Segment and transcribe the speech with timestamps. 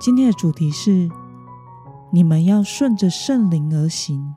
[0.00, 1.10] 今天的主题是：
[2.10, 4.34] 你们要顺着圣灵而行。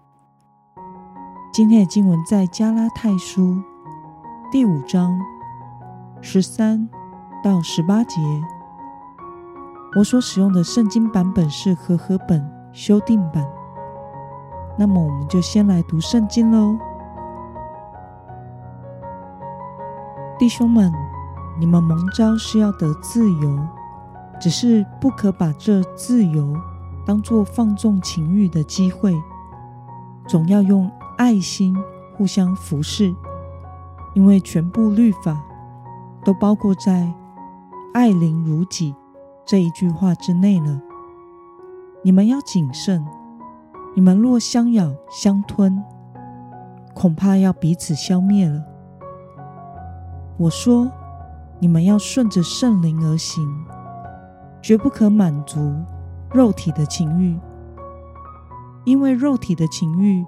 [1.53, 3.63] 今天的经文在加拉太书
[4.51, 5.17] 第五章
[6.19, 6.89] 十三
[7.41, 8.19] 到十八节。
[9.95, 13.49] 我所使用的圣经版本是和合本修订版。
[14.77, 16.77] 那么，我们就先来读圣经喽。
[20.37, 20.91] 弟兄们，
[21.57, 23.59] 你们蒙召是要得自由，
[24.43, 26.53] 只是不可把这自由
[27.05, 29.15] 当作放纵情欲的机会，
[30.27, 31.73] 总要用爱心
[32.13, 33.15] 互相服侍，
[34.13, 35.41] 因为全部律法
[36.25, 37.09] 都包括在
[37.95, 38.93] “爱邻如己”
[39.47, 40.81] 这一句话之内了。
[42.03, 43.01] 你们要谨慎。
[43.95, 45.81] 你们若相咬相吞，
[46.93, 48.61] 恐怕要彼此消灭了。
[50.35, 50.91] 我说，
[51.59, 53.47] 你们要顺着圣灵而行，
[54.63, 55.59] 绝不可满足
[56.31, 57.37] 肉体的情欲，
[58.85, 60.25] 因为肉体的情欲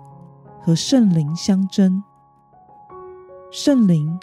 [0.61, 2.03] 和圣灵相争，
[3.49, 4.19] 圣灵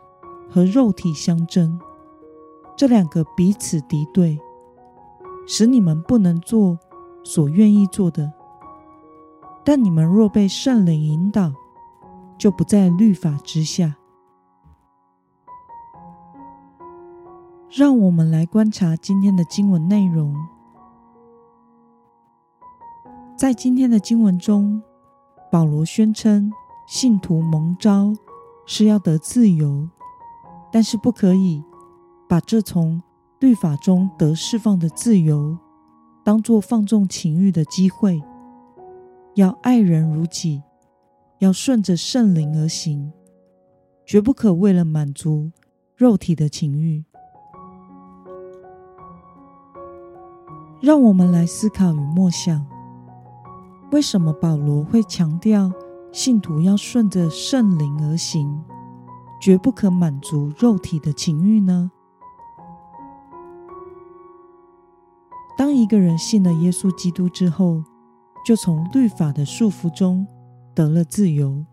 [0.51, 1.81] 和肉体相争，
[2.77, 4.39] 这两个彼此敌对，
[5.47, 6.79] 使你们不能做
[7.25, 8.31] 所愿意做的。
[9.65, 11.55] 但你们若被圣灵引导，
[12.37, 13.97] 就不在律法之下。
[17.75, 20.37] 让我们来观察今天的经文内容。
[23.35, 24.83] 在今天的经文中，
[25.51, 26.53] 保罗宣称
[26.87, 28.13] 信徒蒙召
[28.67, 29.89] 是要得自由，
[30.71, 31.65] 但是不可以
[32.29, 33.03] 把这从
[33.41, 35.57] 律法中得释放的自由，
[36.23, 38.23] 当作放纵情欲的机会。
[39.35, 40.63] 要爱人如己，
[41.39, 43.11] 要顺着圣灵而行，
[44.05, 45.51] 绝不可为了满足
[45.97, 47.07] 肉体的情欲。
[50.83, 52.67] 让我们来思考与默想：
[53.93, 55.71] 为什么保罗会强调
[56.11, 58.61] 信徒要顺着圣灵而行，
[59.41, 61.93] 绝不可满足肉体的情欲呢？
[65.57, 67.85] 当一个人信了耶稣基督之后，
[68.45, 70.27] 就从律法的束缚中
[70.75, 71.65] 得了自由，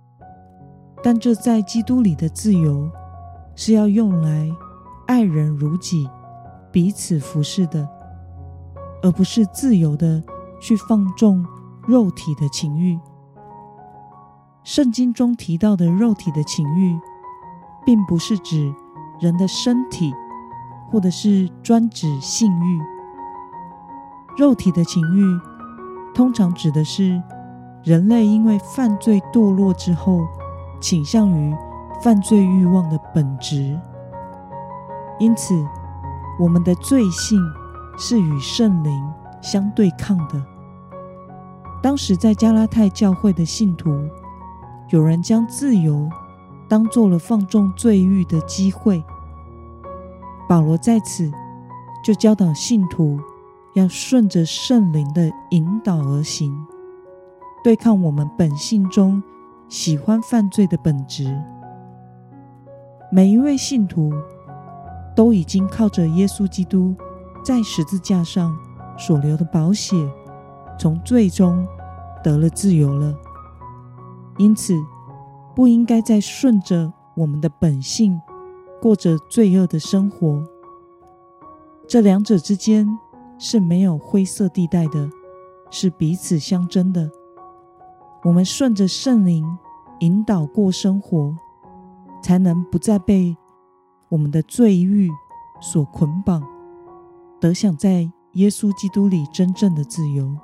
[1.04, 2.88] 但这在基督里的自由
[3.56, 4.52] 是要用来
[5.08, 6.08] 爱人如己、
[6.72, 7.90] 彼此服侍的，
[9.02, 10.24] 而不是自由的
[10.62, 11.46] 去放纵
[11.88, 13.00] 肉体的情欲。
[14.64, 17.00] 圣经中提到的肉体的情欲，
[17.86, 18.74] 并不是指
[19.20, 20.14] 人的身体，
[20.92, 22.80] 或者是专指性欲。
[24.38, 25.40] 肉体的情欲。
[26.12, 27.22] 通常指的是
[27.84, 30.20] 人类因为犯罪堕落之后，
[30.82, 31.56] 倾向于
[32.04, 33.80] 犯罪欲望的本质。
[35.18, 35.66] 因此，
[36.38, 37.40] 我们的罪性
[38.00, 40.44] 是与圣灵相对抗的。
[41.84, 43.92] 当时在加拉太教会的信徒，
[44.90, 46.10] 有人将自由
[46.68, 49.04] 当做了放纵罪欲的机会。
[50.48, 51.32] 保罗在此
[52.04, 53.20] 就教导信徒。
[53.74, 56.52] 要顺着圣灵的引导而行，
[57.64, 59.22] 对抗我们本性中
[59.70, 61.40] 喜欢犯罪的本质。
[63.12, 64.12] 每一位信徒
[65.16, 66.96] 都已经靠着耶稣基督
[67.44, 68.58] 在十字架上
[68.98, 69.96] 所流的宝血，
[70.80, 71.68] 从罪中
[72.24, 73.14] 得了自由了。
[74.38, 74.74] 因此，
[75.56, 78.22] 不应该再顺着我们的本性
[78.82, 80.44] 过着罪恶的生活。
[81.88, 82.88] 这两者之间。
[83.42, 85.10] 是没有灰色地带的，
[85.72, 87.10] 是彼此相争的。
[88.22, 89.46] 我们顺着圣灵
[90.02, 91.34] 引导过生活，
[92.22, 93.38] 才能不再被
[94.10, 95.10] 我们的罪欲
[95.62, 96.44] 所捆绑，
[97.40, 100.38] 得享在耶稣基督里真正的自由。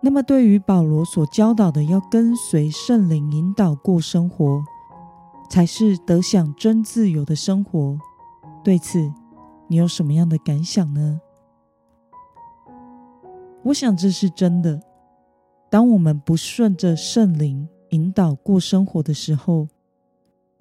[0.00, 4.62] 那么，对于保罗所教导的，要跟随圣灵引导过生活，
[5.48, 7.98] 才是得享真自由的生活。
[8.62, 9.12] 对此，
[9.66, 11.20] 你有什么样的感想呢？
[13.62, 14.82] 我想这是真的。
[15.70, 19.66] 当我们不顺着圣灵引导过生活的时候，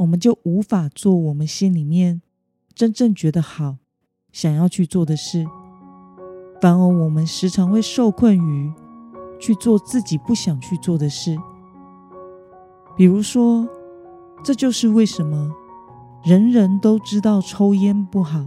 [0.04, 2.22] 我们就无法做我们心里面
[2.76, 3.78] 真正觉得好、
[4.34, 5.46] 想要去做的事，
[6.62, 8.74] 反而我们时常会受困于
[9.40, 11.38] 去做自己不想去做的事。
[12.98, 13.66] 比如说，
[14.44, 15.50] 这就是为什么
[16.22, 18.46] 人人都知道抽烟不好，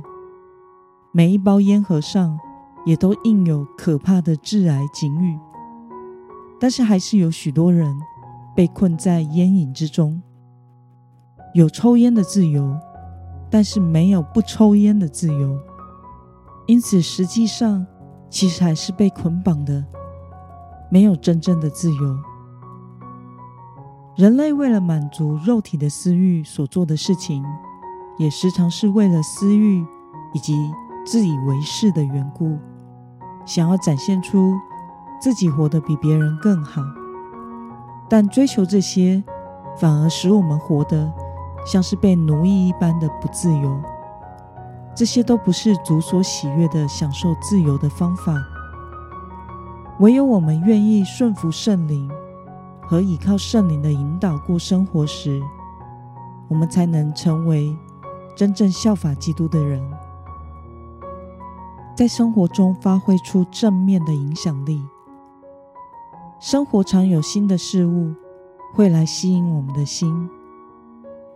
[1.10, 2.38] 每一包烟盒上
[2.84, 5.38] 也都印有可怕的致癌警语，
[6.60, 7.96] 但是还是有许多人
[8.54, 10.20] 被困在烟瘾之中。
[11.56, 12.78] 有抽烟的自由，
[13.48, 15.58] 但是没有不抽烟的自由，
[16.66, 17.86] 因此实际上
[18.28, 19.82] 其实还是被捆绑的，
[20.90, 22.16] 没有真正的自由。
[24.16, 27.42] 人类为了满足肉体的私欲所做的事情，
[28.18, 29.82] 也时常是为了私欲
[30.34, 30.70] 以及
[31.06, 32.58] 自以为是的缘故，
[33.46, 34.52] 想要展现出
[35.18, 36.82] 自己活得比别人更好。
[38.10, 39.24] 但追求这些，
[39.78, 41.10] 反而使我们活得
[41.66, 43.78] 像是被奴役一般的不自由。
[44.94, 48.32] 这些都不是主所喜悦的享受自由的方法。
[50.00, 52.10] 唯有我们愿意顺服圣灵。
[52.88, 55.42] 和依靠圣灵的引导过生活时，
[56.46, 57.76] 我们才能成为
[58.36, 59.82] 真正效法基督的人，
[61.96, 64.80] 在生活中发挥出正面的影响力。
[66.38, 68.14] 生活常有新的事物
[68.72, 70.30] 会来吸引我们的心，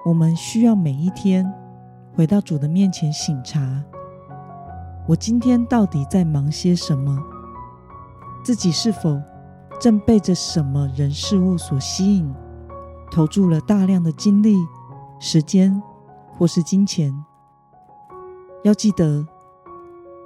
[0.02, 1.47] 我们需要每一天
[2.14, 3.85] 回到主的面前省察：
[5.06, 7.19] 我今天到底在忙些什么？
[8.43, 9.20] 自己是否？
[9.79, 12.35] 正被着什么人事物所吸引，
[13.11, 14.56] 投注了大量的精力、
[15.19, 15.82] 时间
[16.37, 17.14] 或是金钱。
[18.62, 19.26] 要记得，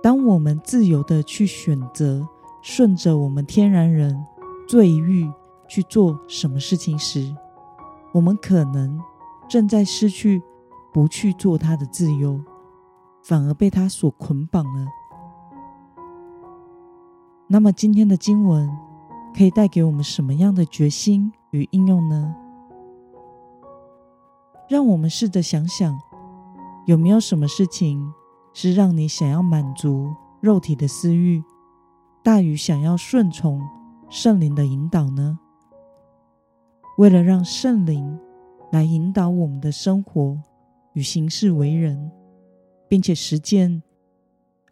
[0.03, 2.27] 当我们自由的去选择
[2.63, 4.25] 顺着我们天然人
[4.69, 5.31] 罪欲
[5.69, 7.33] 去做什么事情时，
[8.13, 9.01] 我们可能
[9.49, 10.43] 正在失去
[10.93, 12.41] 不去做它的自由，
[13.23, 14.87] 反而被它所捆绑了。
[17.47, 18.71] 那么，今天的经文。
[19.37, 22.37] 可以带给我们什么样的决心与应用呢？
[24.69, 25.99] 让我们试着想想，
[26.87, 28.15] 有没有什么事情
[28.53, 31.43] 是让你想要满足肉体的私欲，
[32.23, 33.61] 大于想要顺从
[34.09, 35.37] 圣灵的引导呢？
[36.97, 38.17] 为了让圣灵
[38.75, 40.37] 来引导我们的生活
[40.95, 42.11] 与行事为人，
[42.89, 43.85] 并且实践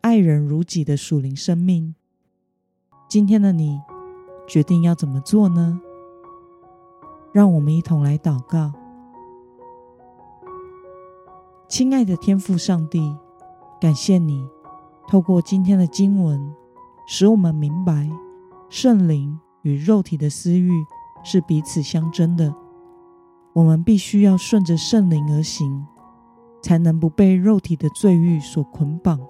[0.00, 1.94] 爱人如己的属灵生命，
[3.08, 3.81] 今天的你。
[4.49, 5.81] 决定要怎么做呢？
[7.32, 8.72] 让我们一同来祷告。
[11.69, 13.16] 亲爱的天父上帝，
[13.81, 14.44] 感谢你
[15.06, 16.52] 透过今天的经文，
[17.06, 18.10] 使我们明白
[18.69, 20.72] 圣灵与肉体的私欲
[21.22, 22.52] 是彼此相争的。
[23.54, 25.87] 我们必须要顺着圣灵而行，
[26.62, 29.20] 才能不被肉体的罪欲所捆绑。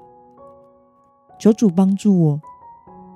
[1.39, 2.41] 求主帮助我，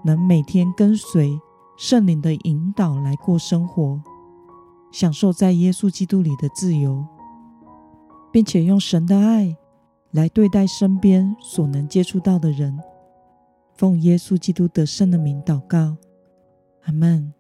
[0.05, 1.41] 能每天跟随。
[1.77, 4.01] 圣灵的引导来过生活，
[4.91, 7.05] 享受在耶稣基督里的自由，
[8.33, 9.55] 并且用神的爱
[10.11, 12.81] 来对待身边所能接触到的人。
[13.75, 15.99] 奉耶稣基督得胜的名祷告，
[16.87, 17.36] 阿门。